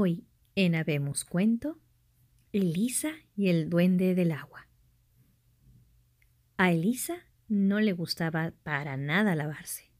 [0.00, 1.76] Hoy en Habemos Cuento,
[2.52, 4.68] Elisa y el Duende del Agua.
[6.56, 7.16] A Elisa
[7.48, 9.90] no le gustaba para nada lavarse.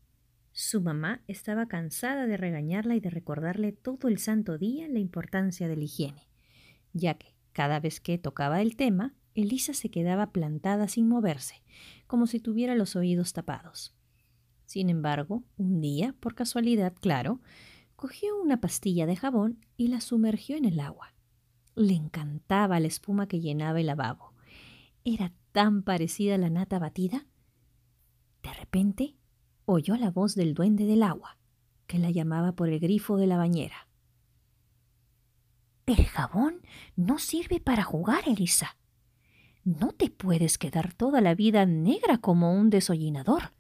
[0.53, 5.67] Su mamá estaba cansada de regañarla y de recordarle todo el santo día la importancia
[5.67, 6.29] de la higiene,
[6.93, 11.65] ya que cada vez que tocaba el tema, Elisa se quedaba plantada sin moverse,
[12.07, 13.97] como si tuviera los oídos tapados.
[14.65, 17.41] Sin embargo, un día, por casualidad, claro,
[17.99, 21.15] cogió una pastilla de jabón y la sumergió en el agua.
[21.75, 24.35] Le encantaba la espuma que llenaba el lavabo.
[25.05, 27.27] Era tan parecida a la nata batida.
[28.45, 29.17] De repente
[29.65, 31.39] oyó la voz del duende del agua,
[31.89, 33.89] que la llamaba por el grifo de la bañera.
[35.85, 36.63] El jabón
[36.95, 38.77] no sirve para jugar, Elisa.
[39.65, 43.55] No te puedes quedar toda la vida negra como un desollinador.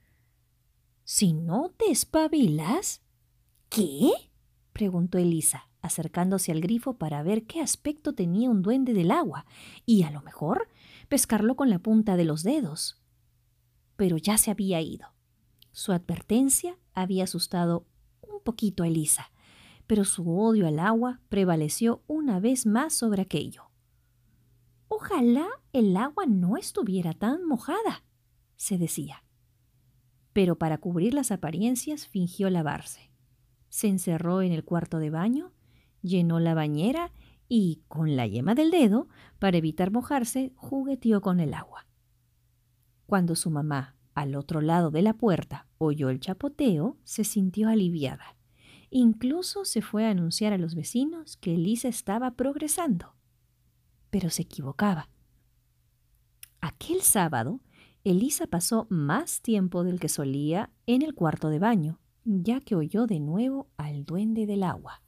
[1.02, 3.02] Si no te espabilas.
[3.68, 4.27] ¿Qué?
[4.78, 9.44] Preguntó Elisa, acercándose al grifo para ver qué aspecto tenía un duende del agua
[9.84, 10.68] y, a lo mejor,
[11.08, 13.02] pescarlo con la punta de los dedos.
[13.96, 15.08] Pero ya se había ido.
[15.72, 17.88] Su advertencia había asustado
[18.22, 19.32] un poquito a Elisa,
[19.88, 23.64] pero su odio al agua prevaleció una vez más sobre aquello.
[24.86, 28.04] Ojalá el agua no estuviera tan mojada,
[28.54, 29.24] se decía.
[30.32, 33.07] Pero para cubrir las apariencias fingió lavarse
[33.68, 35.52] se encerró en el cuarto de baño,
[36.02, 37.12] llenó la bañera
[37.48, 41.86] y, con la yema del dedo, para evitar mojarse, jugueteó con el agua.
[43.06, 48.36] Cuando su mamá, al otro lado de la puerta, oyó el chapoteo, se sintió aliviada.
[48.90, 53.14] Incluso se fue a anunciar a los vecinos que Elisa estaba progresando.
[54.10, 55.08] Pero se equivocaba.
[56.60, 57.60] Aquel sábado,
[58.04, 63.06] Elisa pasó más tiempo del que solía en el cuarto de baño, ya que oyó
[63.06, 65.02] de nuevo al duende del agua.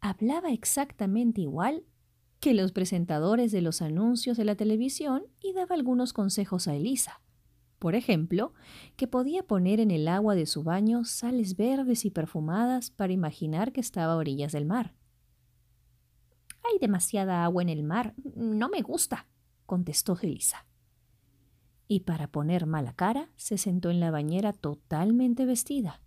[0.00, 1.84] Hablaba exactamente igual
[2.40, 7.20] que los presentadores de los anuncios de la televisión y daba algunos consejos a Elisa.
[7.78, 8.54] Por ejemplo,
[8.96, 13.72] que podía poner en el agua de su baño sales verdes y perfumadas para imaginar
[13.72, 14.94] que estaba a orillas del mar.
[16.64, 18.14] Hay demasiada agua en el mar.
[18.34, 19.28] No me gusta,
[19.66, 20.64] contestó Elisa.
[21.88, 26.00] Y para poner mala cara, se sentó en la bañera totalmente vestida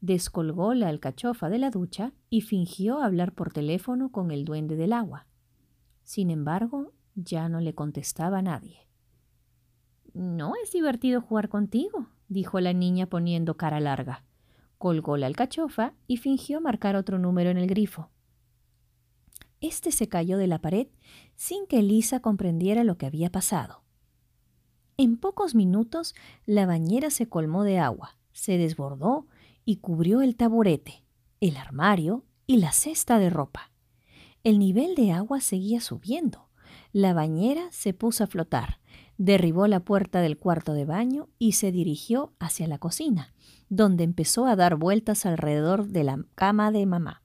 [0.00, 4.92] descolgó la alcachofa de la ducha y fingió hablar por teléfono con el duende del
[4.92, 5.26] agua.
[6.04, 8.86] Sin embargo, ya no le contestaba nadie.
[10.14, 14.24] No es divertido jugar contigo, dijo la niña poniendo cara larga.
[14.78, 18.10] Colgó la alcachofa y fingió marcar otro número en el grifo.
[19.60, 20.86] Este se cayó de la pared
[21.34, 23.82] sin que Elisa comprendiera lo que había pasado.
[24.96, 26.14] En pocos minutos
[26.46, 29.26] la bañera se colmó de agua, se desbordó
[29.68, 31.04] y cubrió el taburete,
[31.42, 33.70] el armario y la cesta de ropa.
[34.42, 36.48] El nivel de agua seguía subiendo.
[36.94, 38.80] La bañera se puso a flotar,
[39.18, 43.34] derribó la puerta del cuarto de baño y se dirigió hacia la cocina,
[43.68, 47.22] donde empezó a dar vueltas alrededor de la cama de mamá,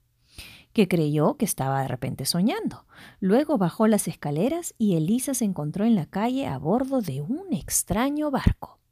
[0.74, 2.84] que creyó que estaba de repente soñando.
[3.20, 7.54] Luego bajó las escaleras y Elisa se encontró en la calle a bordo de un
[7.54, 8.83] extraño barco.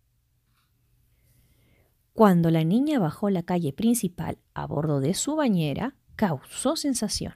[2.13, 7.35] Cuando la niña bajó la calle principal a bordo de su bañera, causó sensación.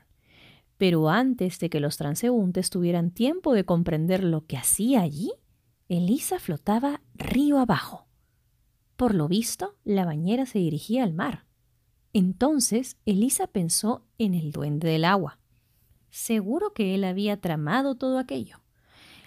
[0.77, 5.33] Pero antes de que los transeúntes tuvieran tiempo de comprender lo que hacía allí,
[5.89, 8.07] Elisa flotaba río abajo.
[8.97, 11.47] Por lo visto, la bañera se dirigía al mar.
[12.13, 15.39] Entonces, Elisa pensó en el duende del agua.
[16.11, 18.61] Seguro que él había tramado todo aquello.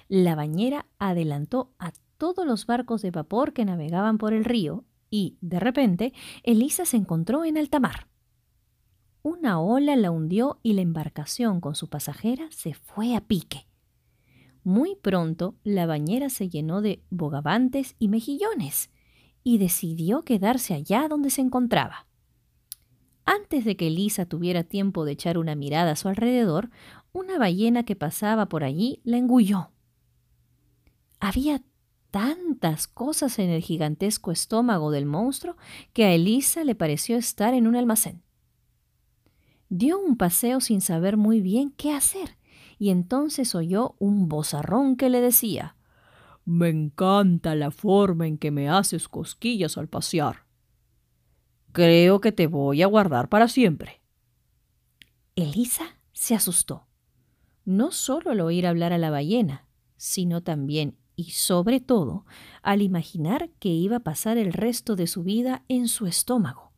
[0.07, 5.37] La bañera adelantó a todos los barcos de vapor que navegaban por el río y,
[5.41, 8.07] de repente, Elisa se encontró en alta mar.
[9.21, 13.67] Una ola la hundió y la embarcación con su pasajera se fue a pique.
[14.63, 18.89] Muy pronto la bañera se llenó de bogavantes y mejillones
[19.43, 22.07] y decidió quedarse allá donde se encontraba.
[23.25, 26.69] Antes de que Elisa tuviera tiempo de echar una mirada a su alrededor,
[27.11, 29.71] una ballena que pasaba por allí la engulló.
[31.19, 31.61] Había
[32.11, 35.55] tantas cosas en el gigantesco estómago del monstruo
[35.93, 38.23] que a Elisa le pareció estar en un almacén.
[39.69, 42.37] Dio un paseo sin saber muy bien qué hacer,
[42.79, 45.75] y entonces oyó un bozarrón que le decía
[46.45, 50.45] Me encanta la forma en que me haces cosquillas al pasear.
[51.71, 54.01] Creo que te voy a guardar para siempre.
[55.35, 56.87] Elisa se asustó.
[57.63, 62.25] No solo al oír hablar a la ballena, sino también y sobre todo
[62.61, 66.71] al imaginar que iba a pasar el resto de su vida en su estómago.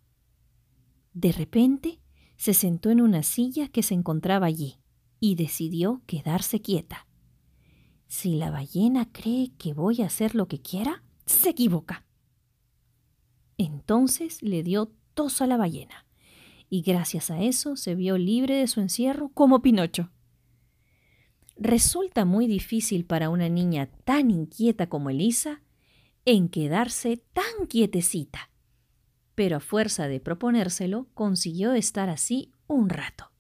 [1.14, 2.00] De repente
[2.38, 4.80] Se sentó en una silla que se encontraba allí
[5.20, 7.06] y decidió quedarse quieta.
[8.08, 12.04] Si la ballena cree que voy a hacer lo que quiera, se equivoca.
[13.60, 16.08] Entonces le dio tos a la ballena,
[16.68, 20.10] y gracias a eso se vio libre de su encierro como Pinocho.
[21.64, 25.62] Resulta muy difícil para una niña tan inquieta como Elisa
[26.26, 28.50] en quedarse tan quietecita,
[29.36, 33.32] pero a fuerza de proponérselo consiguió estar así un rato.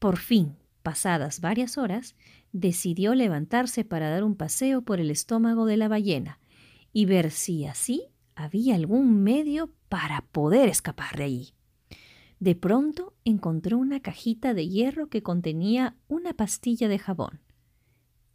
[0.00, 2.16] Por fin, pasadas varias horas,
[2.50, 6.40] decidió levantarse para dar un paseo por el estómago de la ballena
[6.92, 11.54] y ver si así había algún medio para poder escapar de allí.
[12.40, 17.40] De pronto encontró una cajita de hierro que contenía una pastilla de jabón.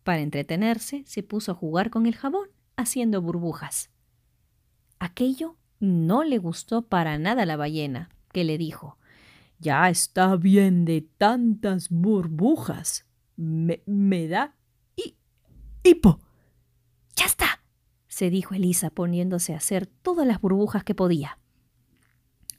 [0.04, 3.90] Para entretenerse, se puso a jugar con el jabón, haciendo burbujas.
[5.00, 9.00] Aquello no le gustó para nada a la ballena, que le dijo
[9.60, 13.08] Ya está bien de tantas burbujas.
[13.36, 14.56] Me, me da
[15.82, 16.20] hipo.
[17.16, 17.64] Ya está,
[18.08, 21.40] se dijo Elisa poniéndose a hacer todas las burbujas que podía.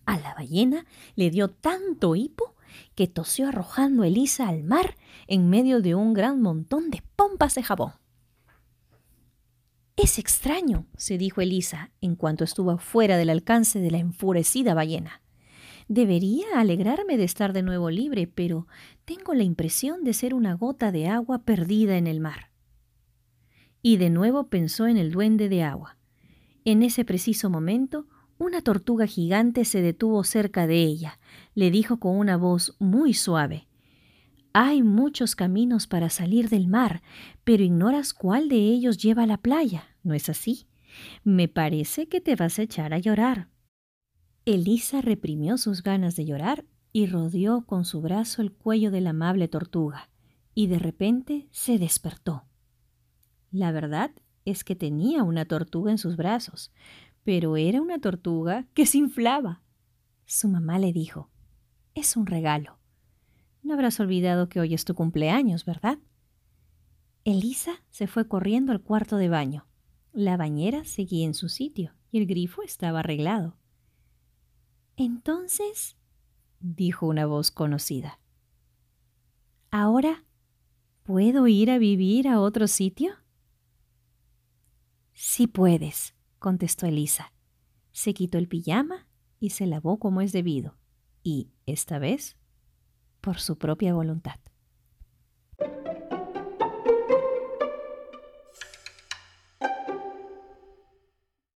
[0.07, 2.55] A la ballena le dio tanto hipo
[2.95, 7.55] que tosió arrojando a Elisa al mar en medio de un gran montón de pompas
[7.55, 7.93] de jabón.
[9.97, 15.23] Es extraño, se dijo Elisa en cuanto estuvo fuera del alcance de la enfurecida ballena.
[15.89, 18.67] Debería alegrarme de estar de nuevo libre, pero
[19.05, 22.51] tengo la impresión de ser una gota de agua perdida en el mar
[23.87, 25.97] y de nuevo pensó en el duende de agua.
[26.65, 28.09] En ese preciso momento,
[28.39, 31.19] una tortuga gigante se detuvo cerca de ella.
[31.55, 33.67] Le dijo con una voz muy suave
[34.53, 37.03] Hay muchos caminos para salir del mar,
[37.45, 40.67] pero ignoras cuál de ellos lleva a la playa, ¿no es así?
[41.25, 43.49] Me parece que te vas a echar a llorar.
[44.45, 49.11] Elisa reprimió sus ganas de llorar y rodeó con su brazo el cuello de la
[49.11, 50.09] amable tortuga,
[50.55, 52.45] y de repente se despertó.
[53.51, 54.13] La verdad
[54.47, 56.73] es que tenía una tortuga en sus brazos,
[57.27, 59.61] pero era una tortuga que se inflaba.
[60.27, 61.29] Su mamá le dijo,
[61.93, 62.79] es un regalo.
[63.65, 65.99] No habrás olvidado que hoy es tu cumpleaños, ¿verdad?
[67.25, 69.67] Elisa se fue corriendo al cuarto de baño.
[70.13, 73.57] La bañera seguía en su sitio y el grifo estaba arreglado.
[74.97, 75.97] Entonces,
[76.61, 78.21] dijo una voz conocida,
[79.73, 80.25] ¿ahora
[81.03, 83.15] puedo ir a vivir a otro sitio?
[85.13, 86.16] Sí puedes,
[86.47, 87.33] contestó Elisa.
[87.91, 89.09] Se quitó el pijama
[89.41, 90.77] y se lavó como es debido,
[91.25, 92.37] y, esta vez,
[93.21, 94.39] por su propia voluntad.